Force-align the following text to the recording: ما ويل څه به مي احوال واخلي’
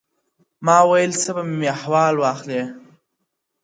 ما 0.65 0.77
ويل 0.89 1.11
څه 1.23 1.31
به 1.35 1.43
مي 1.59 1.67
احوال 1.75 2.15
واخلي’ 2.19 2.61